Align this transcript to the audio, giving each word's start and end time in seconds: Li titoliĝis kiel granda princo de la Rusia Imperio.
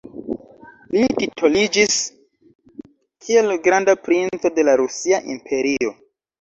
Li 0.95 1.03
titoliĝis 1.19 1.99
kiel 3.27 3.55
granda 3.69 3.97
princo 4.09 4.55
de 4.59 4.69
la 4.71 4.77
Rusia 4.85 5.25
Imperio. 5.39 5.97